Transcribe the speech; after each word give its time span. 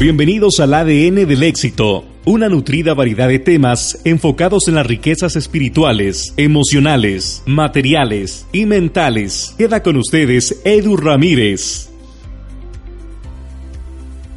Bienvenidos 0.00 0.60
al 0.60 0.72
ADN 0.72 1.26
del 1.26 1.42
éxito, 1.42 2.04
una 2.24 2.48
nutrida 2.48 2.94
variedad 2.94 3.28
de 3.28 3.38
temas 3.38 4.00
enfocados 4.04 4.66
en 4.66 4.76
las 4.76 4.86
riquezas 4.86 5.36
espirituales, 5.36 6.32
emocionales, 6.38 7.42
materiales 7.44 8.46
y 8.50 8.64
mentales. 8.64 9.54
Queda 9.58 9.82
con 9.82 9.98
ustedes 9.98 10.62
Edu 10.64 10.96
Ramírez. 10.96 11.90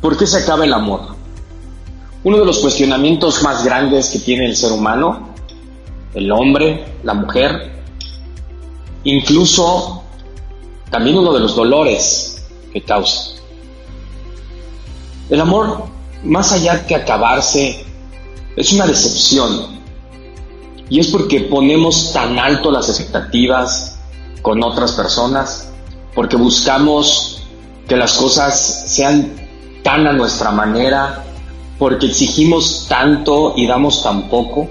¿Por 0.01 0.17
qué 0.17 0.27
se 0.27 0.39
acaba 0.39 0.65
el 0.65 0.73
amor? 0.73 1.15
Uno 2.25 2.39
de 2.39 2.45
los 2.45 2.59
cuestionamientos 2.59 3.41
más 3.41 3.63
grandes 3.63 4.09
que 4.09 4.19
tiene 4.19 4.45
el 4.47 4.57
ser 4.57 4.73
humano, 4.73 5.29
el 6.13 6.29
hombre, 6.29 6.83
la 7.03 7.13
mujer, 7.13 7.71
incluso 9.05 10.03
también 10.91 11.19
uno 11.19 11.31
de 11.31 11.39
los 11.39 11.55
dolores 11.55 12.45
que 12.73 12.81
causa. 12.81 13.42
El 15.33 15.41
amor, 15.41 15.85
más 16.23 16.51
allá 16.51 16.85
que 16.85 16.93
acabarse, 16.93 17.83
es 18.55 18.71
una 18.71 18.85
decepción. 18.85 19.79
Y 20.91 20.99
es 20.99 21.07
porque 21.07 21.39
ponemos 21.39 22.13
tan 22.13 22.37
alto 22.37 22.69
las 22.69 22.87
expectativas 22.87 23.97
con 24.43 24.63
otras 24.63 24.91
personas, 24.91 25.71
porque 26.13 26.35
buscamos 26.35 27.41
que 27.87 27.97
las 27.97 28.13
cosas 28.13 28.83
sean 28.85 29.33
tan 29.81 30.05
a 30.05 30.13
nuestra 30.13 30.51
manera, 30.51 31.23
porque 31.79 32.05
exigimos 32.05 32.85
tanto 32.87 33.55
y 33.57 33.65
damos 33.65 34.03
tan 34.03 34.29
poco. 34.29 34.69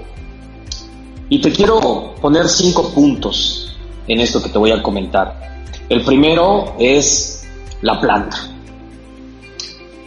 Y 1.27 1.41
te 1.41 1.51
quiero 1.51 2.15
poner 2.21 2.47
cinco 2.47 2.87
puntos 2.91 3.75
en 4.07 4.21
esto 4.21 4.41
que 4.41 4.47
te 4.47 4.57
voy 4.57 4.71
a 4.71 4.81
comentar. 4.81 5.65
El 5.89 6.05
primero 6.05 6.73
es 6.79 7.45
la 7.81 7.99
planta. 7.99 8.52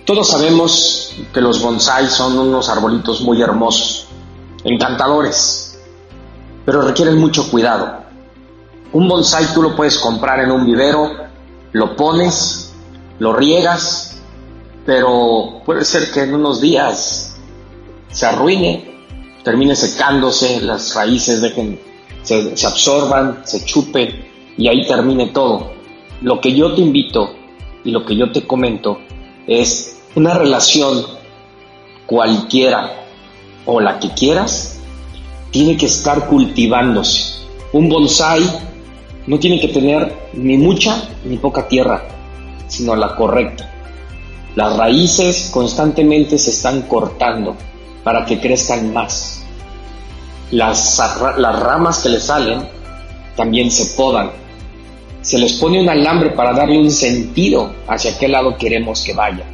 Todos 0.07 0.29
sabemos 0.29 1.17
que 1.35 1.41
los 1.41 1.61
bonsai 1.61 2.07
son 2.07 2.39
unos 2.39 2.69
arbolitos 2.69 3.23
muy 3.23 3.43
hermosos, 3.43 4.07
encantadores, 4.63 5.81
pero 6.65 6.83
requieren 6.83 7.19
mucho 7.19 7.51
cuidado. 7.51 8.05
Un 8.93 9.09
bonsai 9.09 9.53
tú 9.53 9.63
lo 9.63 9.75
puedes 9.75 9.99
comprar 9.99 10.39
en 10.39 10.53
un 10.53 10.65
vivero, 10.65 11.11
lo 11.73 11.97
pones, 11.97 12.73
lo 13.19 13.33
riegas, 13.33 14.21
pero 14.87 15.63
puede 15.67 15.85
ser 15.85 16.13
que 16.13 16.23
en 16.23 16.37
unos 16.37 16.61
días 16.61 17.37
se 18.09 18.27
arruine, 18.27 19.03
termine 19.43 19.75
secándose, 19.75 20.61
las 20.61 20.95
raíces 20.95 21.43
dejen, 21.43 21.81
se, 22.23 22.57
se 22.57 22.65
absorban, 22.65 23.43
se 23.45 23.65
chupen 23.65 24.25
y 24.57 24.69
ahí 24.69 24.87
termine 24.87 25.27
todo. 25.31 25.73
Lo 26.23 26.41
que 26.41 26.55
yo 26.55 26.77
te 26.77 26.81
invito 26.81 27.29
y 27.83 27.91
lo 27.91 28.07
que 28.07 28.15
yo 28.15 28.31
te 28.31 28.47
comento 28.47 29.01
es 29.49 29.96
una 30.17 30.33
relación 30.33 31.05
cualquiera 32.07 32.91
o 33.67 33.81
la 33.81 33.99
que 33.99 34.09
quieras, 34.15 34.79
tiene 35.51 35.77
que 35.77 35.87
estar 35.87 36.27
cultivándose. 36.27 37.45
Un 37.75 37.91
bonsai 37.91 38.43
no 39.27 39.39
tiene 39.39 39.61
que 39.61 39.69
tener 39.69 40.17
ni 40.33 40.57
mucha 40.57 41.07
ni 41.25 41.37
poca 41.37 41.69
tierra, 41.69 42.03
sino 42.67 42.97
la 42.97 43.15
correcta. 43.15 43.71
Las 44.55 44.79
raíces 44.79 45.51
constantemente 45.53 46.39
se 46.39 46.49
están 46.49 46.83
cortando 46.83 47.55
para 48.03 48.25
que 48.25 48.41
crezcan 48.41 48.95
más. 48.95 49.45
Las, 50.51 50.99
las 51.37 51.61
ramas 51.61 51.99
que 51.99 52.09
le 52.09 52.21
salen 52.21 52.67
también 53.37 53.71
se 53.71 53.95
podan. 53.95 54.31
Se 55.21 55.37
les 55.39 55.55
pone 55.55 55.79
un 55.79 55.91
alambre 55.91 56.31
para 56.31 56.55
darle 56.55 56.79
un 56.79 56.91
sentido 56.91 57.71
hacia 57.87 58.17
qué 58.17 58.29
lado 58.29 58.57
queremos 58.57 59.05
que 59.05 59.13
vaya 59.13 59.45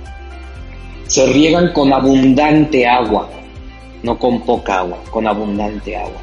se 1.13 1.27
riegan 1.27 1.75
con 1.75 1.93
abundante 1.93 2.87
agua, 2.87 3.29
no 4.03 4.19
con 4.19 4.41
poca 4.47 4.79
agua, 4.79 4.99
con 5.11 5.27
abundante 5.27 5.95
agua. 5.95 6.17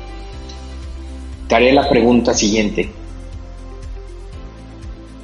Te 1.48 1.54
haré 1.54 1.74
la 1.74 1.88
pregunta 1.88 2.34
siguiente. 2.34 2.90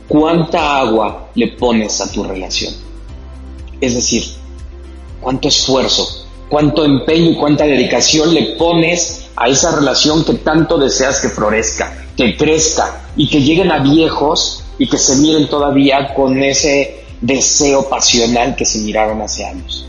¿Cuánta 0.07 0.77
agua 0.77 1.29
le 1.33 1.47
pones 1.47 1.99
a 1.99 2.11
tu 2.11 2.23
relación? 2.23 2.75
Es 3.81 3.95
decir, 3.95 4.23
¿cuánto 5.19 5.47
esfuerzo, 5.47 6.27
cuánto 6.47 6.85
empeño 6.85 7.31
y 7.31 7.35
cuánta 7.35 7.65
dedicación 7.65 8.35
le 8.35 8.55
pones 8.59 9.31
a 9.35 9.47
esa 9.47 9.75
relación 9.75 10.23
que 10.23 10.35
tanto 10.35 10.77
deseas 10.77 11.19
que 11.21 11.29
florezca, 11.29 12.05
que 12.15 12.37
crezca 12.37 13.01
y 13.15 13.27
que 13.27 13.41
lleguen 13.41 13.71
a 13.71 13.79
viejos 13.79 14.63
y 14.77 14.87
que 14.87 14.99
se 14.99 15.15
miren 15.15 15.49
todavía 15.49 16.13
con 16.13 16.43
ese 16.43 17.04
deseo 17.25 17.89
pasional 17.89 18.55
que 18.55 18.65
se 18.65 18.79
miraron 18.79 19.21
hace 19.21 19.45
años. 19.45 19.87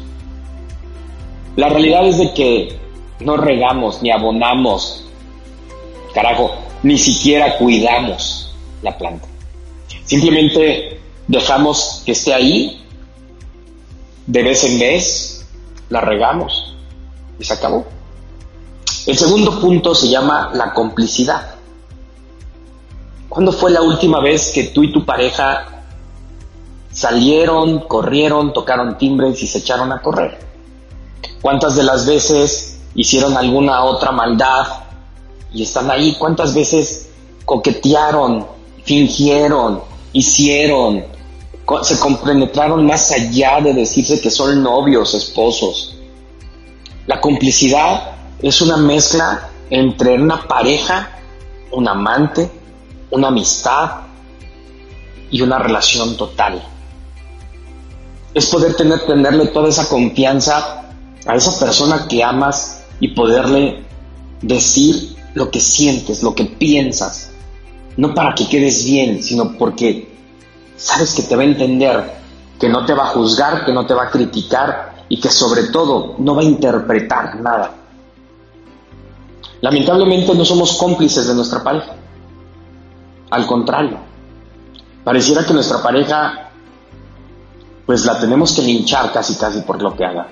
La 1.55 1.69
realidad 1.69 2.07
es 2.07 2.19
de 2.19 2.33
que 2.33 2.79
no 3.21 3.37
regamos 3.37 4.03
ni 4.03 4.11
abonamos, 4.11 5.05
carajo, 6.15 6.55
ni 6.83 6.97
siquiera 6.97 7.59
cuidamos 7.59 8.55
la 8.83 8.97
planta. 8.97 9.27
Simplemente 10.05 11.01
dejamos 11.29 12.03
que 12.07 12.13
esté 12.13 12.33
ahí, 12.33 12.83
de 14.27 14.43
vez 14.43 14.65
en 14.65 14.79
vez 14.79 15.47
la 15.91 16.01
regamos 16.01 16.75
y 17.39 17.45
se 17.45 17.53
acabó. 17.53 17.85
El 19.07 19.17
segundo 19.17 19.61
punto 19.61 19.95
se 19.95 20.09
llama 20.09 20.51
la 20.55 20.73
complicidad. 20.73 21.55
¿Cuándo 23.29 23.53
fue 23.53 23.71
la 23.71 23.83
última 23.83 24.21
vez 24.21 24.51
que 24.53 24.65
tú 24.65 24.83
y 24.85 24.93
tu 24.93 25.05
pareja 25.05 25.76
salieron, 26.97 27.81
corrieron, 27.81 28.55
tocaron 28.55 28.97
timbres 28.97 29.43
y 29.43 29.47
se 29.47 29.59
echaron 29.59 29.93
a 29.93 30.01
correr. 30.01 30.39
¿Cuántas 31.43 31.77
de 31.77 31.83
las 31.83 32.07
veces 32.07 32.79
hicieron 32.95 33.37
alguna 33.37 33.85
otra 33.85 34.13
maldad 34.13 34.67
y 35.53 35.63
están 35.63 35.91
ahí? 35.91 36.17
¿Cuántas 36.19 36.55
veces 36.55 37.11
coquetearon, 37.45 38.47
fingieron, 38.83 39.83
hicieron, 40.15 41.05
se 41.83 41.99
compenetraron 41.99 42.87
más 42.87 43.13
allá 43.13 43.61
de 43.61 43.75
decirse 43.75 44.19
que 44.19 44.31
son 44.31 44.63
novios, 44.63 45.13
esposos? 45.13 45.99
La 47.07 47.21
complicidad 47.21 48.13
es 48.41 48.63
una 48.63 48.79
mezcla 48.79 49.51
entre 49.69 50.15
una 50.15 50.49
pareja, 50.49 51.11
un 51.73 51.87
amante, 51.89 52.51
una 53.11 53.29
amistad 53.29 53.91
y 55.31 55.43
una 55.43 55.59
relación 55.59 56.17
total 56.17 56.63
es 58.37 58.51
poder 58.51 58.75
tener, 58.75 59.01
tenerle 59.07 59.47
toda 59.47 59.71
esa 59.71 59.89
confianza 59.89 60.83
a 61.27 61.35
esa 61.35 61.59
persona 61.59 62.07
que 62.07 62.23
amas 62.23 62.83
y 63.01 63.09
poderle 63.09 63.83
decir 64.43 65.17
lo 65.33 65.51
que 65.51 65.59
sientes, 65.59 66.23
lo 66.23 66.35
que 66.35 66.45
piensas. 66.45 67.31
No 67.97 68.13
para 68.13 68.35
que 68.35 68.47
quedes 68.47 68.85
bien, 68.85 69.23
sino 69.23 69.57
porque 69.57 70.15
sabes 70.77 71.15
que 71.15 71.23
te 71.23 71.35
va 71.35 71.45
a 71.45 71.47
entender, 71.47 72.13
que 72.61 72.69
no 72.69 72.85
te 72.85 72.93
va 72.93 73.05
a 73.05 73.13
juzgar, 73.15 73.65
que 73.65 73.73
no 73.73 73.87
te 73.87 73.95
va 73.95 74.03
a 74.03 74.11
criticar 74.11 75.07
y 75.09 75.19
que 75.19 75.31
sobre 75.31 75.69
todo 75.69 76.17
no 76.19 76.35
va 76.35 76.43
a 76.43 76.45
interpretar 76.45 77.41
nada. 77.41 77.73
Lamentablemente 79.63 80.35
no 80.35 80.45
somos 80.45 80.75
cómplices 80.75 81.27
de 81.27 81.35
nuestra 81.35 81.65
pareja. 81.65 81.95
Al 83.31 83.47
contrario, 83.47 83.97
pareciera 85.05 85.43
que 85.47 85.55
nuestra 85.55 85.83
pareja 85.83 86.46
pues 87.87 88.05
la 88.05 88.19
tenemos 88.19 88.53
que 88.53 88.63
linchar 88.63 89.13
casi 89.13 89.37
casi 89.37 89.61
por 89.61 89.81
lo 89.81 89.97
que 89.97 90.05
haga. 90.05 90.29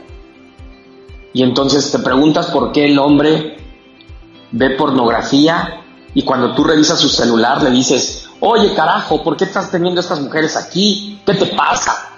Y 1.33 1.43
entonces 1.43 1.91
te 1.91 2.01
preguntas 2.01 2.47
por 2.47 2.73
qué 2.73 2.87
el 2.87 2.99
hombre 2.99 3.57
ve 4.51 4.71
pornografía 4.71 5.81
y 6.13 6.23
cuando 6.23 6.55
tú 6.55 6.65
revisas 6.65 6.99
su 6.99 7.09
celular 7.09 7.63
le 7.63 7.71
dices, 7.71 8.29
oye 8.41 8.75
carajo, 8.75 9.23
¿por 9.23 9.37
qué 9.37 9.45
estás 9.45 9.71
teniendo 9.71 10.01
estas 10.01 10.21
mujeres 10.21 10.57
aquí? 10.57 11.21
¿Qué 11.25 11.35
te 11.35 11.47
pasa? 11.47 12.11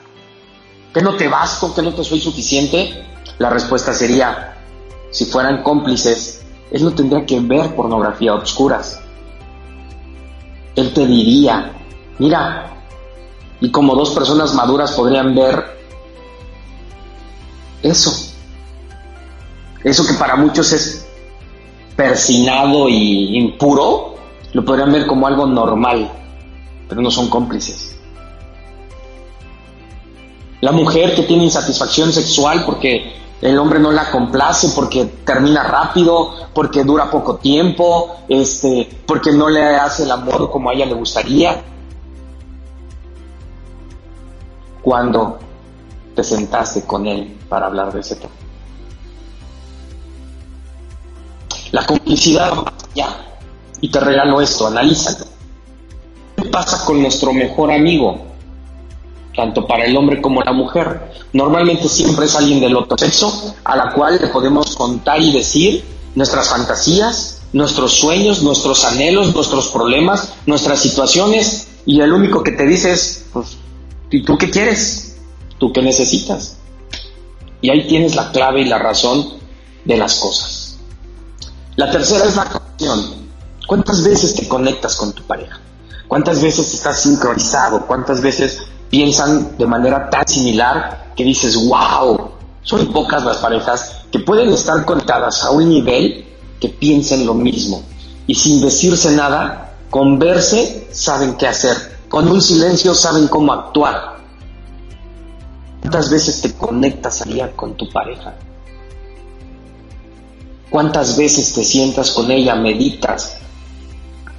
¿Que 0.93 1.03
no 1.03 1.15
te 1.15 1.29
basto? 1.29 1.75
¿Que 1.75 1.83
no 1.83 1.93
te 1.93 2.03
soy 2.05 2.21
suficiente? 2.21 3.07
La 3.39 3.51
respuesta 3.51 3.93
sería, 3.93 4.57
si 5.11 5.27
fueran 5.27 5.63
cómplices, 5.63 6.43
él 6.71 6.85
no 6.85 6.93
tendría 6.93 7.25
que 7.25 7.41
ver 7.41 7.75
pornografía 7.75 8.33
a 8.33 8.35
obscuras. 8.35 9.01
Él 10.75 10.93
te 10.93 11.07
diría, 11.07 11.73
mira, 12.19 12.76
y 13.61 13.71
como 13.71 13.95
dos 13.95 14.11
personas 14.11 14.55
maduras 14.55 14.93
podrían 14.93 15.35
ver 15.35 15.65
eso. 17.83 18.13
Eso 19.83 20.07
que 20.07 20.15
para 20.15 20.37
muchos 20.37 20.73
es 20.73 21.07
persinado 21.95 22.89
y 22.89 23.37
impuro, 23.37 24.15
lo 24.53 24.65
podrían 24.65 24.93
ver 24.93 25.07
como 25.07 25.27
algo 25.27 25.47
normal, 25.47 26.11
pero 26.89 27.01
no 27.01 27.11
son 27.11 27.29
cómplices. 27.29 27.97
La 30.61 30.73
mujer 30.73 31.15
que 31.15 31.23
tiene 31.23 31.45
insatisfacción 31.45 32.13
sexual 32.13 32.65
porque 32.65 33.17
el 33.43 33.59
hombre 33.59 33.79
no 33.79 33.93
la 33.93 34.11
complace, 34.11 34.71
porque 34.75 35.05
termina 35.25 35.63
rápido, 35.63 36.33
porque 36.55 36.85
dura 36.85 37.11
poco 37.11 37.37
tiempo, 37.37 38.17
este, 38.29 38.89
porque 39.07 39.33
no 39.33 39.49
le 39.49 39.63
hace 39.63 40.05
el 40.05 40.11
amor 40.11 40.51
como 40.51 40.71
a 40.71 40.75
ella 40.75 40.87
le 40.87 40.95
gustaría, 40.95 41.63
cuando 44.87 45.41
te 46.15 46.23
sentaste 46.23 46.83
con 46.83 47.09
él 47.09 47.37
para 47.49 47.67
hablar 47.67 47.93
de 47.93 47.99
ese 47.99 48.15
tema. 48.15 48.33
La 51.73 51.85
complicidad 51.85 52.53
ya. 52.95 53.41
Y 53.81 53.91
te 53.91 53.99
regalo 53.99 54.41
esto, 54.41 54.69
analízalo. 54.69 55.25
¿Qué 56.37 56.45
pasa 56.51 56.85
con 56.85 57.03
nuestro 57.03 57.33
mejor 57.33 57.73
amigo? 57.73 58.27
Tanto 59.35 59.67
para 59.67 59.87
el 59.87 59.97
hombre 59.97 60.23
como 60.23 60.41
la 60.43 60.53
mujer. 60.53 61.11
Normalmente 61.33 61.89
siempre 61.89 62.27
es 62.27 62.37
alguien 62.37 62.61
del 62.61 62.77
otro 62.77 62.97
sexo 62.97 63.57
a 63.65 63.75
la 63.75 63.93
cual 63.93 64.21
le 64.21 64.29
podemos 64.29 64.77
contar 64.77 65.21
y 65.21 65.33
decir 65.33 65.85
nuestras 66.15 66.49
fantasías, 66.49 67.43
nuestros 67.53 67.93
sueños, 67.93 68.41
nuestros 68.41 68.85
anhelos, 68.85 69.35
nuestros 69.35 69.67
problemas, 69.67 70.33
nuestras 70.47 70.79
situaciones. 70.79 71.71
Y 71.87 72.03
el 72.03 72.13
único 72.13 72.45
que 72.45 72.53
te 72.53 72.65
dice 72.65 72.93
es, 72.93 73.27
pues, 73.33 73.59
¿y 74.11 74.23
tú 74.23 74.37
qué 74.39 74.51
quieres? 74.51 75.17
¿Tú 75.59 75.73
qué 75.73 75.83
necesitas? 75.83 76.57
Y 77.61 77.71
ahí 77.71 77.87
tienes 77.87 78.15
la 78.15 78.31
clave 78.31 78.63
y 78.63 78.65
la 78.67 78.79
razón 78.79 79.27
de 79.85 79.97
las 79.97 80.17
cosas. 80.17 80.79
La 81.77 81.91
tercera 81.91 82.25
es 82.25 82.37
la 82.37 82.45
conexión. 82.45 83.27
¿Cuántas 83.67 84.05
veces 84.05 84.35
te 84.35 84.47
conectas 84.47 84.97
con 84.97 85.13
tu 85.13 85.23
pareja? 85.25 85.61
¿Cuántas 86.09 86.41
veces 86.41 86.73
estás 86.73 87.01
sincronizado? 87.01 87.87
¿Cuántas 87.87 88.21
veces 88.21 88.63
piensan 88.91 89.57
de 89.59 89.67
manera 89.67 90.09
tan 90.09 90.27
similar 90.27 91.13
que 91.17 91.25
dices, 91.25 91.57
wow, 91.67 92.31
son 92.63 92.93
pocas 92.93 93.25
las 93.25 93.39
parejas 93.39 94.03
que 94.11 94.19
pueden 94.21 94.53
estar 94.53 94.85
conectadas 94.85 95.43
a 95.45 95.51
un 95.51 95.69
nivel 95.69 96.27
que 96.61 96.69
piensen 96.69 97.27
lo 97.27 97.35
mismo 97.35 97.83
y 98.27 98.35
sin 98.35 98.61
decirse 98.61 99.13
nada, 99.13 99.75
con 99.91 100.19
verse 100.19 100.89
saben 100.93 101.35
qué 101.35 101.47
hacer, 101.47 101.96
con 102.09 102.29
un 102.29 102.41
silencio 102.41 102.95
saben 102.95 103.29
cómo 103.29 103.53
actuar. 103.53 104.17
¿Cuántas 105.81 106.11
veces 106.11 106.41
te 106.41 106.53
conectas 106.55 107.23
allá 107.23 107.53
con 107.53 107.75
tu 107.77 107.89
pareja? 107.91 108.35
¿Cuántas 110.71 111.17
veces 111.17 111.53
te 111.53 111.65
sientas 111.65 112.11
con 112.11 112.31
ella, 112.31 112.55
meditas, 112.55 113.39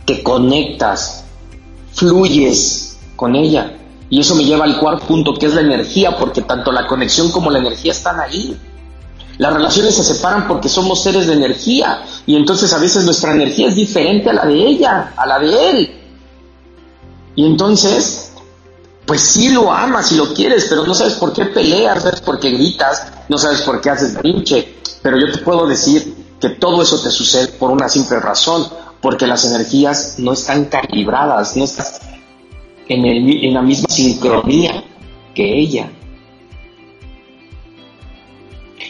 te 0.05 0.21
conectas, 0.23 1.23
fluyes 1.93 2.97
con 3.15 3.35
ella? 3.35 3.77
Y 4.09 4.19
eso 4.19 4.35
me 4.35 4.45
lleva 4.45 4.65
al 4.65 4.79
cuarto 4.79 5.05
punto, 5.05 5.33
que 5.33 5.47
es 5.47 5.53
la 5.53 5.61
energía, 5.61 6.17
porque 6.17 6.41
tanto 6.41 6.71
la 6.71 6.87
conexión 6.87 7.31
como 7.31 7.49
la 7.49 7.59
energía 7.59 7.91
están 7.91 8.19
ahí. 8.19 8.57
Las 9.37 9.53
relaciones 9.53 9.95
se 9.95 10.03
separan 10.03 10.47
porque 10.47 10.67
somos 10.67 11.03
seres 11.03 11.27
de 11.27 11.33
energía 11.33 12.03
y 12.25 12.35
entonces 12.35 12.73
a 12.73 12.79
veces 12.79 13.03
nuestra 13.03 13.33
energía 13.33 13.67
es 13.67 13.75
diferente 13.75 14.29
a 14.31 14.33
la 14.33 14.45
de 14.45 14.55
ella, 14.55 15.13
a 15.15 15.25
la 15.27 15.39
de 15.39 15.69
él. 15.69 15.91
Y 17.37 17.45
entonces, 17.45 18.31
pues 19.05 19.21
sí 19.21 19.49
lo 19.49 19.71
amas 19.71 20.11
y 20.11 20.15
lo 20.15 20.33
quieres, 20.33 20.65
pero 20.67 20.83
no 20.85 20.95
sabes 20.95 21.13
por 21.13 21.33
qué 21.33 21.45
peleas, 21.45 21.97
no 21.97 22.01
sabes 22.01 22.21
por 22.21 22.39
qué 22.39 22.49
gritas, 22.49 23.07
no 23.29 23.37
sabes 23.37 23.61
por 23.61 23.79
qué 23.79 23.91
haces 23.91 24.15
brinche. 24.15 24.73
Pero 25.03 25.19
yo 25.19 25.31
te 25.31 25.37
puedo 25.37 25.67
decir 25.67 26.15
que 26.41 26.49
todo 26.49 26.81
eso 26.81 26.99
te 26.99 27.11
sucede 27.11 27.49
por 27.49 27.69
una 27.69 27.87
simple 27.89 28.19
razón, 28.19 28.67
porque 29.01 29.27
las 29.27 29.45
energías 29.45 30.15
no 30.17 30.33
están 30.33 30.65
calibradas, 30.65 31.55
no 31.55 31.63
estás 31.63 32.01
en, 32.87 33.05
en 33.05 33.53
la 33.53 33.61
misma 33.61 33.87
sincronía 33.87 34.83
que 35.35 35.59
ella. 35.59 35.91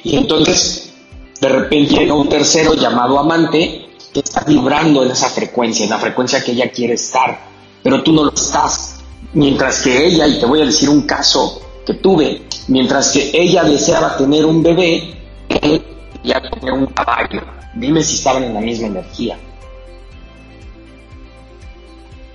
Y 0.05 0.15
entonces, 0.15 0.93
de 1.41 1.49
repente 1.49 1.95
llega 1.95 2.13
un 2.13 2.29
tercero 2.29 2.75
llamado 2.75 3.19
amante 3.19 3.89
que 4.13 4.21
está 4.21 4.45
vibrando 4.45 5.03
en 5.03 5.11
esa 5.11 5.27
frecuencia, 5.27 5.83
en 5.83 5.89
la 5.89 5.99
frecuencia 5.99 6.41
que 6.41 6.53
ella 6.53 6.71
quiere 6.71 6.93
estar, 6.93 7.56
pero 7.87 8.03
tú 8.03 8.11
no 8.11 8.25
lo 8.25 8.33
estás. 8.33 8.99
Mientras 9.31 9.81
que 9.81 10.07
ella, 10.07 10.27
y 10.27 10.41
te 10.41 10.45
voy 10.45 10.61
a 10.61 10.65
decir 10.65 10.89
un 10.89 11.03
caso 11.03 11.61
que 11.85 11.93
tuve, 11.93 12.41
mientras 12.67 13.13
que 13.13 13.31
ella 13.33 13.63
deseaba 13.63 14.17
tener 14.17 14.45
un 14.45 14.61
bebé, 14.61 15.15
él 15.47 15.81
quería 16.11 16.41
tener 16.41 16.73
un 16.73 16.87
caballo. 16.87 17.43
Dime 17.75 18.03
si 18.03 18.15
estaban 18.15 18.43
en 18.43 18.55
la 18.55 18.59
misma 18.59 18.87
energía. 18.87 19.37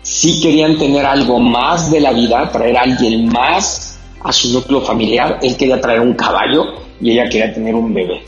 Si 0.01 0.41
querían 0.41 0.79
tener 0.79 1.05
algo 1.05 1.39
más 1.39 1.91
de 1.91 2.01
la 2.01 2.15
vida, 2.15 2.51
traer 2.51 2.79
a 2.79 2.83
alguien 2.85 3.29
más 3.29 4.01
a 4.25 4.33
su 4.33 4.55
núcleo 4.55 4.81
familiar. 4.81 5.39
Él 5.43 5.55
quería 5.59 5.79
traer 5.83 6.01
un 6.01 6.15
caballo 6.15 6.65
y 6.99 7.11
ella 7.11 7.29
quería 7.29 7.53
tener 7.53 7.75
un 7.75 7.93
bebé. 7.93 8.25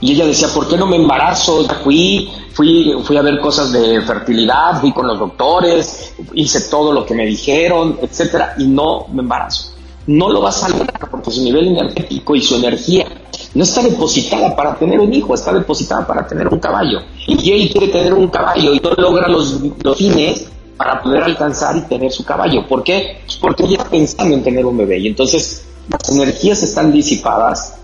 Y 0.00 0.12
ella 0.12 0.26
decía, 0.26 0.48
¿por 0.48 0.68
qué 0.68 0.76
no 0.76 0.86
me 0.86 0.96
embarazo? 0.96 1.66
Fui, 1.82 2.30
fui, 2.52 2.94
fui 3.02 3.16
a 3.16 3.22
ver 3.22 3.40
cosas 3.40 3.72
de 3.72 4.00
fertilidad, 4.02 4.80
fui 4.80 4.92
con 4.92 5.06
los 5.06 5.18
doctores, 5.18 6.14
hice 6.34 6.62
todo 6.68 6.92
lo 6.92 7.04
que 7.06 7.14
me 7.14 7.24
dijeron, 7.24 7.98
etcétera, 8.02 8.54
y 8.58 8.66
no 8.66 9.06
me 9.12 9.22
embarazo. 9.22 9.72
No 10.06 10.28
lo 10.28 10.40
vas 10.40 10.62
a 10.62 10.68
lograr 10.68 11.10
porque 11.10 11.30
su 11.30 11.42
nivel 11.42 11.68
energético 11.68 12.36
y 12.36 12.42
su 12.42 12.56
energía 12.56 13.06
no 13.54 13.64
está 13.64 13.82
depositada 13.82 14.54
para 14.54 14.76
tener 14.76 15.00
un 15.00 15.12
hijo, 15.12 15.34
está 15.34 15.52
depositada 15.52 16.06
para 16.06 16.26
tener 16.26 16.46
un 16.46 16.60
caballo. 16.60 17.00
Y 17.26 17.50
él 17.50 17.70
quiere 17.70 17.88
tener 17.88 18.14
un 18.14 18.28
caballo 18.28 18.74
y 18.74 18.80
no 18.80 18.90
logra 18.90 19.28
los, 19.28 19.60
los 19.82 19.96
fines 19.96 20.46
para 20.76 21.02
poder 21.02 21.22
alcanzar 21.22 21.76
y 21.76 21.80
tener 21.82 22.12
su 22.12 22.24
caballo. 22.24 22.66
¿Por 22.68 22.84
qué? 22.84 23.20
Pues 23.24 23.38
porque 23.38 23.64
ella 23.64 23.78
está 23.78 23.90
pensando 23.90 24.34
en 24.34 24.44
tener 24.44 24.64
un 24.66 24.76
bebé. 24.76 24.98
Y 24.98 25.08
entonces 25.08 25.64
las 25.88 26.10
energías 26.10 26.62
están 26.62 26.92
disipadas 26.92 27.78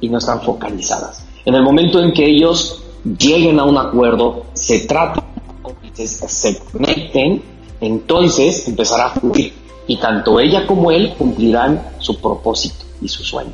y 0.00 0.08
no 0.08 0.18
están 0.18 0.42
focalizadas. 0.42 1.24
En 1.44 1.54
el 1.54 1.62
momento 1.62 2.00
en 2.00 2.12
que 2.12 2.26
ellos 2.26 2.82
lleguen 3.18 3.58
a 3.60 3.64
un 3.64 3.76
acuerdo, 3.76 4.46
se 4.54 4.80
traten, 4.80 5.24
se 5.94 6.58
conecten, 6.72 7.42
entonces 7.80 8.66
empezará 8.68 9.06
a 9.06 9.10
fluir 9.10 9.52
y 9.86 9.96
tanto 9.98 10.40
ella 10.40 10.66
como 10.66 10.90
él 10.90 11.14
cumplirán 11.16 11.82
su 11.98 12.20
propósito 12.20 12.84
y 13.00 13.08
su 13.08 13.22
sueño. 13.22 13.52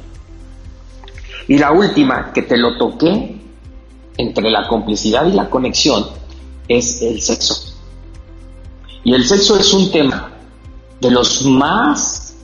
Y 1.48 1.58
la 1.58 1.72
última, 1.72 2.32
que 2.32 2.42
te 2.42 2.56
lo 2.56 2.78
toqué 2.78 3.40
entre 4.16 4.50
la 4.50 4.68
complicidad 4.68 5.26
y 5.26 5.32
la 5.32 5.50
conexión, 5.50 6.06
es 6.68 7.02
el 7.02 7.20
sexo. 7.20 7.74
Y 9.02 9.14
el 9.14 9.26
sexo 9.26 9.58
es 9.58 9.72
un 9.72 9.90
tema 9.90 10.30
de 11.00 11.10
los 11.10 11.44
más 11.44 12.36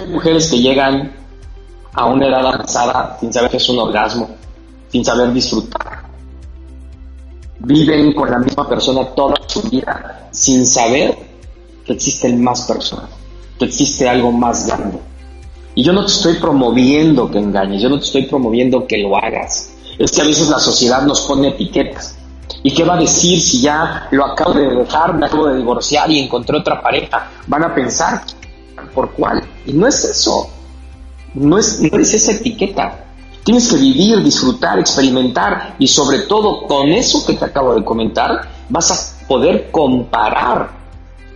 hay 0.00 0.06
mujeres 0.06 0.50
que 0.50 0.58
llegan 0.58 1.12
a 1.92 2.06
una 2.06 2.26
edad 2.28 2.46
avanzada 2.46 3.16
sin 3.18 3.32
saber 3.32 3.50
qué 3.50 3.56
es 3.56 3.68
un 3.68 3.78
orgasmo, 3.78 4.30
sin 4.90 5.04
saber 5.04 5.32
disfrutar. 5.32 6.04
Viven 7.60 8.12
con 8.14 8.30
la 8.30 8.38
misma 8.38 8.68
persona 8.68 9.04
toda 9.16 9.34
su 9.46 9.62
vida 9.62 10.28
sin 10.30 10.64
saber 10.64 11.16
que 11.84 11.92
existen 11.94 12.42
más 12.42 12.62
personas, 12.62 13.10
que 13.58 13.64
existe 13.64 14.08
algo 14.08 14.30
más 14.30 14.66
grande. 14.66 14.98
Y 15.74 15.82
yo 15.82 15.92
no 15.92 16.04
te 16.04 16.12
estoy 16.12 16.34
promoviendo 16.34 17.30
que 17.30 17.38
engañes, 17.38 17.82
yo 17.82 17.88
no 17.88 17.98
te 17.98 18.04
estoy 18.04 18.26
promoviendo 18.26 18.86
que 18.86 18.98
lo 18.98 19.16
hagas. 19.16 19.72
Es 19.98 20.12
que 20.12 20.22
a 20.22 20.24
veces 20.24 20.48
la 20.48 20.60
sociedad 20.60 21.02
nos 21.02 21.22
pone 21.22 21.48
etiquetas. 21.48 22.16
¿Y 22.62 22.72
qué 22.72 22.84
va 22.84 22.94
a 22.94 23.00
decir 23.00 23.40
si 23.40 23.60
ya 23.60 24.08
lo 24.10 24.24
acabo 24.24 24.52
de 24.52 24.68
dejar, 24.68 25.14
me 25.14 25.26
acabo 25.26 25.46
de 25.46 25.56
divorciar 25.56 26.10
y 26.10 26.20
encontré 26.20 26.58
otra 26.58 26.80
pareja? 26.80 27.30
Van 27.46 27.64
a 27.64 27.74
pensar 27.74 28.22
por 28.94 29.10
cuál. 29.12 29.42
Y 29.68 29.74
no 29.74 29.86
es 29.86 30.02
eso. 30.02 30.48
No 31.34 31.58
es, 31.58 31.80
no 31.80 31.98
es 31.98 32.14
esa 32.14 32.32
etiqueta. 32.32 33.04
Tienes 33.44 33.68
que 33.68 33.76
vivir, 33.76 34.22
disfrutar, 34.22 34.78
experimentar 34.78 35.76
y 35.78 35.86
sobre 35.86 36.20
todo 36.20 36.66
con 36.66 36.88
eso 36.88 37.24
que 37.26 37.34
te 37.34 37.44
acabo 37.44 37.74
de 37.74 37.84
comentar 37.84 38.48
vas 38.70 38.90
a 38.90 39.26
poder 39.28 39.70
comparar. 39.70 40.70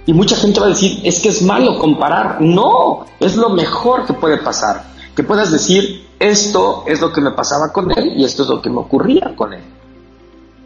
Y 0.06 0.14
mucha 0.14 0.34
gente 0.34 0.60
va 0.60 0.66
a 0.66 0.70
decir, 0.70 1.00
es 1.04 1.20
que 1.20 1.28
es 1.28 1.42
malo 1.42 1.78
comparar. 1.78 2.40
No, 2.40 3.04
es 3.20 3.36
lo 3.36 3.50
mejor 3.50 4.06
que 4.06 4.14
puede 4.14 4.38
pasar. 4.38 4.82
Que 5.14 5.22
puedas 5.22 5.52
decir, 5.52 6.08
esto 6.18 6.84
es 6.86 7.02
lo 7.02 7.12
que 7.12 7.20
me 7.20 7.32
pasaba 7.32 7.70
con 7.70 7.90
él 7.98 8.14
y 8.16 8.24
esto 8.24 8.44
es 8.44 8.48
lo 8.48 8.62
que 8.62 8.70
me 8.70 8.78
ocurría 8.78 9.34
con 9.36 9.52
él. 9.52 9.62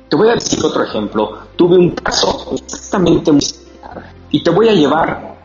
Te 0.08 0.14
voy 0.14 0.28
a 0.28 0.34
decir 0.34 0.64
otro 0.64 0.84
ejemplo. 0.84 1.36
Tuve 1.56 1.76
un 1.76 1.90
caso 1.90 2.54
exactamente 2.54 3.32
muy 3.32 3.40
similar 3.40 4.12
y 4.30 4.40
te 4.40 4.50
voy 4.50 4.68
a 4.68 4.72
llevar, 4.72 5.35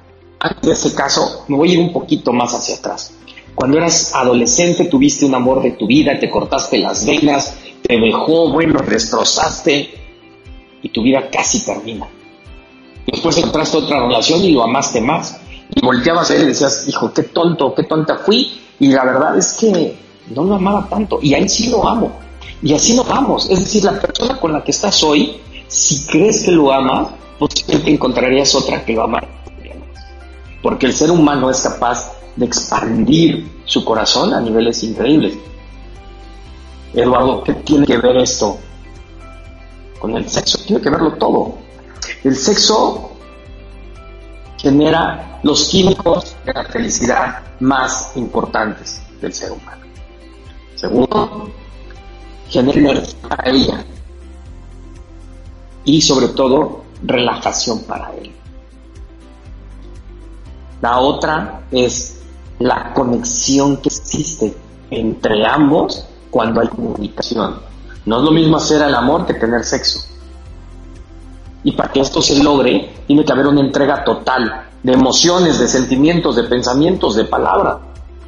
antes 0.41 0.61
de 0.61 0.73
ese 0.73 0.95
caso, 0.95 1.45
me 1.47 1.55
voy 1.55 1.69
a 1.69 1.73
ir 1.73 1.79
un 1.79 1.93
poquito 1.93 2.33
más 2.33 2.53
hacia 2.55 2.75
atrás. 2.75 3.13
Cuando 3.53 3.77
eras 3.77 4.15
adolescente 4.15 4.85
tuviste 4.85 5.23
un 5.23 5.35
amor 5.35 5.61
de 5.61 5.71
tu 5.71 5.85
vida, 5.85 6.19
te 6.19 6.31
cortaste 6.31 6.79
las 6.79 7.05
venas, 7.05 7.53
te 7.83 7.99
dejó, 7.99 8.51
bueno, 8.51 8.81
destrozaste 8.81 9.91
y 10.81 10.89
tu 10.89 11.03
vida 11.03 11.29
casi 11.29 11.63
termina. 11.63 12.07
Después 13.05 13.37
entraste 13.37 13.77
a 13.77 13.79
otra 13.81 13.99
relación 14.07 14.43
y 14.43 14.51
lo 14.53 14.63
amaste 14.63 14.99
más. 14.99 15.39
Y 15.75 15.85
volteabas 15.85 16.31
a 16.31 16.35
él 16.35 16.43
y 16.43 16.45
decías, 16.47 16.87
hijo, 16.87 17.13
qué 17.13 17.23
tonto, 17.23 17.75
qué 17.75 17.83
tonta 17.83 18.17
fui. 18.17 18.59
Y 18.79 18.87
la 18.87 19.05
verdad 19.05 19.37
es 19.37 19.53
que 19.53 19.95
no 20.33 20.43
lo 20.43 20.55
amaba 20.55 20.87
tanto. 20.89 21.19
Y 21.21 21.35
ahí 21.35 21.47
sí 21.47 21.69
lo 21.69 21.87
amo. 21.87 22.11
Y 22.63 22.73
así 22.73 22.95
nos 22.95 23.07
vamos. 23.07 23.47
Es 23.47 23.59
decir, 23.59 23.83
la 23.83 23.99
persona 23.99 24.39
con 24.39 24.53
la 24.53 24.63
que 24.63 24.71
estás 24.71 25.03
hoy, 25.03 25.37
si 25.67 26.07
crees 26.07 26.45
que 26.45 26.51
lo 26.51 26.71
amas, 26.71 27.09
posiblemente 27.37 27.91
encontrarías 27.91 28.55
otra 28.55 28.83
que 28.83 28.93
lo 28.93 29.03
ama. 29.03 29.21
Porque 30.61 30.85
el 30.85 30.93
ser 30.93 31.11
humano 31.11 31.49
es 31.49 31.61
capaz 31.61 32.13
de 32.35 32.45
expandir 32.45 33.61
su 33.65 33.83
corazón 33.83 34.33
a 34.33 34.39
niveles 34.39 34.83
increíbles. 34.83 35.37
Eduardo, 36.93 37.43
¿qué 37.43 37.53
tiene 37.53 37.85
que 37.85 37.97
ver 37.97 38.17
esto 38.17 38.57
con 39.99 40.15
el 40.15 40.29
sexo? 40.29 40.59
Tiene 40.65 40.81
que 40.81 40.89
verlo 40.89 41.13
todo. 41.13 41.55
El 42.23 42.35
sexo 42.35 43.11
genera 44.57 45.39
los 45.43 45.69
químicos 45.69 46.35
de 46.45 46.53
la 46.53 46.65
felicidad 46.65 47.39
más 47.59 48.11
importantes 48.15 49.01
del 49.19 49.33
ser 49.33 49.51
humano. 49.51 49.85
Segundo, 50.75 51.49
genera 52.49 52.79
energía 52.79 53.29
para 53.29 53.49
ella. 53.49 53.85
Y 55.85 56.01
sobre 56.01 56.27
todo, 56.29 56.83
relajación 57.03 57.83
para 57.83 58.11
él. 58.15 58.31
La 60.81 60.99
otra 60.99 61.61
es 61.71 62.21
la 62.59 62.93
conexión 62.93 63.77
que 63.77 63.89
existe 63.89 64.55
entre 64.89 65.45
ambos 65.45 66.05
cuando 66.29 66.61
hay 66.61 66.67
comunicación. 66.67 67.59
No 68.05 68.17
es 68.17 68.23
lo 68.23 68.31
mismo 68.31 68.57
hacer 68.57 68.81
el 68.81 68.95
amor 68.95 69.25
que 69.25 69.35
tener 69.35 69.63
sexo. 69.63 69.99
Y 71.63 71.73
para 71.73 71.91
que 71.91 71.99
esto 71.99 72.21
se 72.21 72.41
logre, 72.43 72.91
tiene 73.05 73.23
que 73.23 73.31
haber 73.31 73.47
una 73.47 73.61
entrega 73.61 74.03
total 74.03 74.69
de 74.81 74.93
emociones, 74.93 75.59
de 75.59 75.67
sentimientos, 75.67 76.35
de 76.35 76.43
pensamientos, 76.43 77.15
de 77.15 77.25
palabras. 77.25 77.77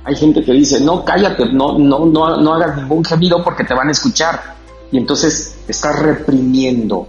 Hay 0.03 0.15
gente 0.15 0.43
que 0.43 0.51
dice, 0.51 0.79
no, 0.79 1.03
cállate, 1.03 1.51
no, 1.51 1.79
no, 1.79 2.05
no, 2.05 2.37
no 2.37 2.53
hagas 2.53 2.77
ningún 2.77 3.03
gemido 3.03 3.43
porque 3.43 3.63
te 3.63 3.73
van 3.73 3.87
a 3.87 3.91
escuchar. 3.91 4.55
Y 4.91 4.97
entonces 4.97 5.57
estás 5.67 5.97
reprimiendo. 5.99 7.07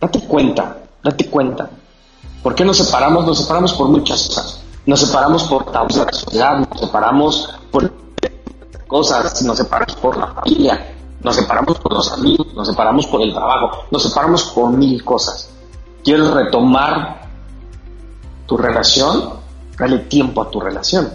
Date 0.00 0.20
cuenta, 0.20 0.78
date 1.02 1.26
cuenta. 1.26 1.68
¿Por 2.44 2.54
qué 2.54 2.62
nos 2.62 2.76
separamos? 2.76 3.24
Nos 3.24 3.38
separamos 3.38 3.72
por 3.72 3.88
muchas 3.88 4.28
cosas. 4.28 4.60
Nos 4.84 5.00
separamos 5.00 5.44
por 5.44 5.72
tabús 5.72 5.94
de 5.94 6.04
la 6.04 6.12
sociedad, 6.12 6.58
nos 6.58 6.78
separamos 6.78 7.54
por 7.70 7.90
cosas, 8.86 9.42
nos 9.42 9.56
separamos 9.56 9.96
por 9.96 10.18
la 10.18 10.26
familia, 10.26 10.94
nos 11.22 11.36
separamos 11.36 11.78
por 11.78 11.94
los 11.94 12.12
amigos, 12.12 12.52
nos 12.54 12.68
separamos 12.68 13.06
por 13.06 13.22
el 13.22 13.32
trabajo, 13.32 13.86
nos 13.90 14.02
separamos 14.02 14.44
por 14.54 14.70
mil 14.72 15.02
cosas. 15.02 15.48
¿Quieres 16.04 16.30
retomar 16.32 17.22
tu 18.46 18.58
relación? 18.58 19.30
Dale 19.78 20.00
tiempo 20.00 20.42
a 20.42 20.50
tu 20.50 20.60
relación. 20.60 21.08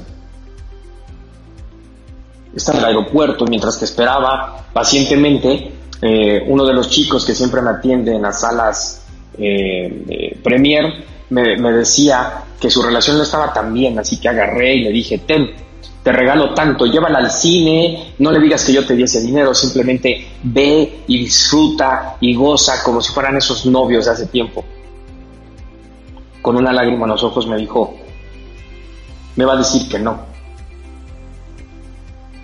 Está 2.56 2.72
en 2.72 2.80
el 2.80 2.86
aeropuerto 2.86 3.46
mientras 3.46 3.78
te 3.78 3.86
esperaba 3.86 4.66
pacientemente, 4.74 5.78
eh, 6.02 6.44
uno 6.48 6.66
de 6.66 6.74
los 6.74 6.90
chicos 6.90 7.24
que 7.24 7.36
siempre 7.36 7.62
me 7.62 7.70
atiende 7.70 8.16
en 8.16 8.24
las 8.24 8.42
salas 8.42 9.04
eh, 9.38 10.40
Premier 10.44 11.06
me, 11.30 11.72
decía 11.72 12.44
que 12.60 12.70
su 12.70 12.82
relación 12.82 13.18
no 13.18 13.24
estaba 13.24 13.54
tan 13.54 13.74
bien, 13.74 13.98
así 14.00 14.20
que 14.20 14.30
agarré 14.30 14.76
y 14.76 14.84
le 14.84 14.92
dije, 14.92 15.20
ten, 15.20 15.52
te 16.04 16.12
regalo 16.12 16.54
tanto, 16.54 16.86
llévala 16.86 17.20
al 17.20 17.32
cine, 17.32 18.14
no 18.20 18.32
le 18.32 18.40
digas 18.40 18.66
que 18.66 18.74
yo 18.74 18.86
te 18.86 18.96
di 18.96 19.04
ese 19.04 19.22
dinero, 19.22 19.54
simplemente 19.54 20.28
ve 20.44 21.04
y 21.08 21.18
disfruta 21.20 22.18
y 22.20 22.34
goza 22.34 22.84
como 22.84 23.02
si 23.02 23.14
fueran 23.14 23.38
esos 23.38 23.66
novios 23.66 24.06
de 24.06 24.12
hace 24.12 24.26
tiempo. 24.28 24.64
Con 26.42 26.56
una 26.56 26.72
lágrima 26.72 27.04
en 27.04 27.12
los 27.12 27.24
ojos 27.24 27.48
me 27.48 27.58
dijo, 27.58 27.96
me 29.36 29.46
va 29.46 29.54
a 29.54 29.58
decir 29.58 29.88
que 29.88 30.00
no, 30.00 30.20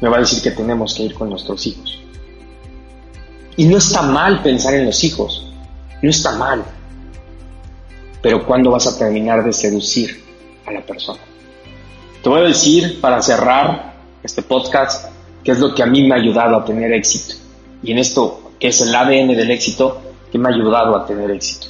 me 0.02 0.10
va 0.10 0.18
a 0.18 0.20
decir 0.20 0.44
que 0.44 0.52
tenemos 0.52 0.94
que 0.94 1.04
ir 1.04 1.14
con 1.16 1.30
nuestros 1.30 1.66
hijos. 1.66 2.00
Y 3.58 3.66
no 3.66 3.78
está 3.78 4.02
mal 4.02 4.44
pensar 4.44 4.74
en 4.76 4.86
los 4.86 5.04
hijos, 5.04 5.50
no 6.02 6.10
está 6.10 6.34
mal, 6.34 6.64
pero 8.26 8.44
¿cuándo 8.44 8.72
vas 8.72 8.88
a 8.88 8.98
terminar 8.98 9.44
de 9.44 9.54
seducir 9.54 10.20
a 10.66 10.72
la 10.72 10.82
persona? 10.82 11.20
Te 12.24 12.28
voy 12.28 12.40
a 12.40 12.46
decir 12.46 13.00
para 13.00 13.22
cerrar 13.22 13.94
este 14.24 14.42
podcast 14.42 15.12
qué 15.44 15.52
es 15.52 15.60
lo 15.60 15.76
que 15.76 15.84
a 15.84 15.86
mí 15.86 16.02
me 16.08 16.16
ha 16.16 16.18
ayudado 16.18 16.56
a 16.56 16.66
tener 16.66 16.92
éxito. 16.92 17.36
Y 17.84 17.92
en 17.92 18.00
esto, 18.00 18.50
que 18.60 18.70
es 18.70 18.82
el 18.82 18.96
ADN 18.96 19.28
del 19.28 19.52
éxito, 19.52 20.02
que 20.32 20.40
me 20.40 20.50
ha 20.50 20.56
ayudado 20.56 20.96
a 20.96 21.06
tener 21.06 21.30
éxito. 21.30 21.68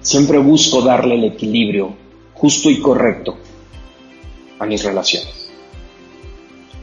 Siempre 0.00 0.38
busco 0.38 0.80
darle 0.82 1.16
el 1.16 1.24
equilibrio 1.24 1.92
justo 2.34 2.70
y 2.70 2.78
correcto 2.78 3.36
a 4.60 4.64
mis 4.64 4.84
relaciones. 4.84 5.50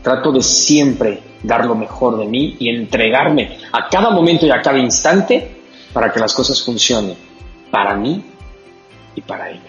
Trato 0.03 0.33
de 0.33 0.43
siempre 0.43 1.21
dar 1.43 1.65
lo 1.65 1.75
mejor 1.75 2.19
de 2.19 2.25
mí 2.25 2.57
y 2.59 2.67
entregarme 2.67 3.57
a 3.71 3.87
cada 3.87 4.09
momento 4.09 4.45
y 4.45 4.51
a 4.51 4.61
cada 4.61 4.79
instante 4.79 5.60
para 5.93 6.11
que 6.11 6.19
las 6.19 6.33
cosas 6.33 6.63
funcionen 6.63 7.17
para 7.69 7.95
mí 7.95 8.23
y 9.15 9.21
para 9.21 9.49
ella. 9.49 9.61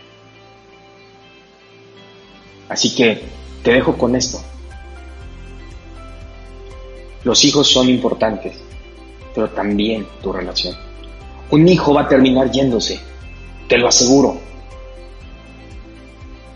Así 2.68 2.94
que 2.94 3.22
te 3.62 3.72
dejo 3.72 3.96
con 3.96 4.16
esto. 4.16 4.40
Los 7.24 7.44
hijos 7.44 7.68
son 7.68 7.88
importantes, 7.88 8.56
pero 9.34 9.50
también 9.50 10.06
tu 10.22 10.32
relación. 10.32 10.76
Un 11.50 11.68
hijo 11.68 11.94
va 11.94 12.02
a 12.02 12.08
terminar 12.08 12.50
yéndose, 12.50 12.98
te 13.68 13.78
lo 13.78 13.88
aseguro. 13.88 14.40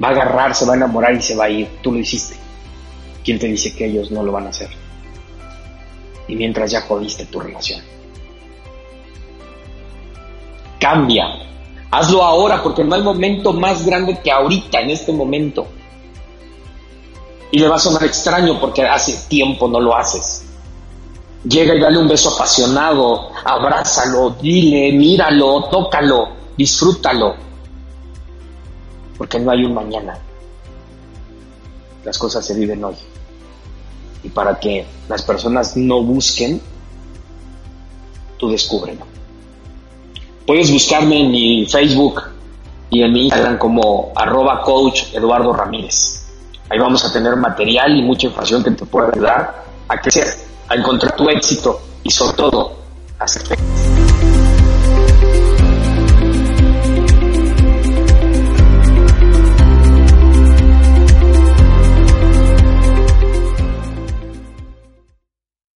Va 0.02 0.08
a 0.08 0.10
agarrar, 0.10 0.54
se 0.54 0.66
va 0.66 0.72
a 0.72 0.76
enamorar 0.76 1.14
y 1.14 1.22
se 1.22 1.36
va 1.36 1.44
a 1.44 1.50
ir. 1.50 1.68
Tú 1.82 1.92
lo 1.92 1.98
hiciste. 1.98 2.36
¿Quién 3.24 3.38
te 3.38 3.46
dice 3.46 3.74
que 3.74 3.86
ellos 3.86 4.10
no 4.10 4.22
lo 4.22 4.32
van 4.32 4.46
a 4.46 4.50
hacer? 4.50 4.68
Y 6.28 6.36
mientras 6.36 6.70
ya 6.70 6.82
jodiste 6.82 7.26
tu 7.26 7.40
relación. 7.40 7.80
Cambia. 10.86 11.26
Hazlo 11.90 12.22
ahora 12.22 12.62
porque 12.62 12.84
no 12.84 12.94
hay 12.94 13.02
momento 13.02 13.52
más 13.52 13.84
grande 13.84 14.20
que 14.22 14.30
ahorita, 14.30 14.78
en 14.78 14.90
este 14.90 15.12
momento. 15.12 15.66
Y 17.50 17.58
le 17.58 17.66
va 17.66 17.74
a 17.74 17.80
sonar 17.80 18.04
extraño 18.04 18.60
porque 18.60 18.86
hace 18.86 19.26
tiempo 19.28 19.66
no 19.66 19.80
lo 19.80 19.96
haces. 19.96 20.44
Llega 21.42 21.74
y 21.74 21.80
dale 21.80 21.98
un 21.98 22.06
beso 22.06 22.32
apasionado, 22.32 23.30
abrázalo, 23.44 24.36
dile, 24.40 24.92
míralo, 24.92 25.64
tócalo, 25.64 26.28
disfrútalo. 26.56 27.34
Porque 29.18 29.40
no 29.40 29.50
hay 29.50 29.64
un 29.64 29.74
mañana. 29.74 30.16
Las 32.04 32.16
cosas 32.16 32.46
se 32.46 32.54
viven 32.54 32.84
hoy. 32.84 32.94
Y 34.22 34.28
para 34.28 34.60
que 34.60 34.86
las 35.08 35.22
personas 35.22 35.76
no 35.76 36.00
busquen, 36.04 36.62
tú 38.38 38.50
descúbrelo. 38.50 39.15
Puedes 40.46 40.70
buscarme 40.70 41.22
en 41.22 41.30
mi 41.32 41.66
Facebook 41.66 42.22
y 42.88 43.02
en 43.02 43.12
mi 43.12 43.24
Instagram 43.24 43.58
como 43.58 44.12
arroba 44.14 44.62
coach 44.62 45.12
Eduardo 45.12 45.52
Ramírez. 45.52 46.24
Ahí 46.70 46.78
vamos 46.78 47.04
a 47.04 47.12
tener 47.12 47.34
material 47.34 47.96
y 47.96 48.02
mucha 48.02 48.28
información 48.28 48.62
que 48.62 48.70
te 48.70 48.86
pueda 48.86 49.08
ayudar 49.12 49.64
a 49.88 50.00
crecer, 50.00 50.28
a 50.68 50.74
encontrar 50.76 51.16
tu 51.16 51.28
éxito 51.28 51.80
y 52.04 52.10
sobre 52.10 52.36
todo 52.36 52.72
a 53.18 53.26
ser 53.26 53.42
feliz. 53.42 53.85